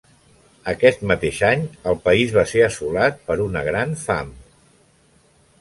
[0.71, 4.37] Aquest mateix any el país va ser assolat per una gran fam.